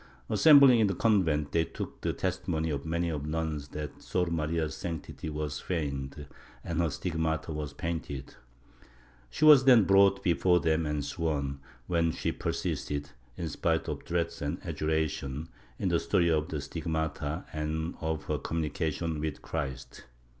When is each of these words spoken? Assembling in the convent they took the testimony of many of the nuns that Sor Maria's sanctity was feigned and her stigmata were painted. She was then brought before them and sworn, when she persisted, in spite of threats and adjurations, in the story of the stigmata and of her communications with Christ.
Assembling 0.31 0.79
in 0.79 0.87
the 0.87 0.95
convent 0.95 1.51
they 1.51 1.63
took 1.63 2.01
the 2.01 2.11
testimony 2.11 2.71
of 2.71 2.87
many 2.87 3.09
of 3.09 3.21
the 3.23 3.29
nuns 3.29 3.67
that 3.67 4.01
Sor 4.01 4.25
Maria's 4.31 4.73
sanctity 4.73 5.29
was 5.29 5.59
feigned 5.59 6.25
and 6.63 6.79
her 6.81 6.89
stigmata 6.89 7.53
were 7.53 7.67
painted. 7.67 8.33
She 9.29 9.45
was 9.45 9.65
then 9.65 9.83
brought 9.83 10.23
before 10.23 10.59
them 10.59 10.87
and 10.87 11.05
sworn, 11.05 11.59
when 11.85 12.11
she 12.11 12.31
persisted, 12.31 13.11
in 13.37 13.47
spite 13.47 13.87
of 13.87 14.01
threats 14.01 14.41
and 14.41 14.57
adjurations, 14.65 15.49
in 15.77 15.89
the 15.89 15.99
story 15.99 16.31
of 16.31 16.47
the 16.47 16.61
stigmata 16.61 17.45
and 17.53 17.93
of 18.01 18.23
her 18.23 18.39
communications 18.39 19.19
with 19.19 19.43
Christ. 19.43 20.05